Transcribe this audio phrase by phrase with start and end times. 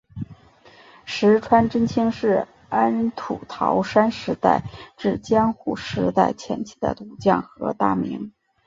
[1.05, 4.63] 石川贞清是安土桃山时代
[4.97, 8.33] 至江户时代前期的武将和大名。